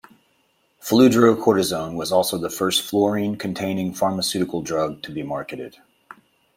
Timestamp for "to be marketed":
5.03-5.77